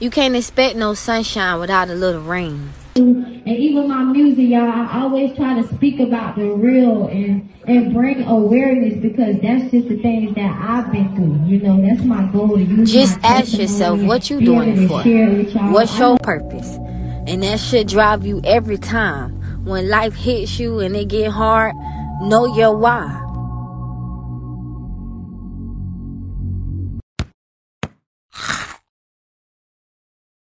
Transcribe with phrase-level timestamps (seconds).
[0.00, 2.72] You can't expect no sunshine without a little rain.
[2.96, 7.94] And even my music, y'all, I always try to speak about the real and and
[7.94, 11.46] bring awareness because that's just the things that I've been through.
[11.46, 12.56] You know, that's my goal.
[12.58, 15.02] To Just my ask yourself what you doing it for.
[15.02, 15.72] share with y'all.
[15.72, 16.76] What's your purpose?
[17.26, 19.64] And that should drive you every time.
[19.64, 21.74] When life hits you and it get hard,
[22.20, 23.23] know your why.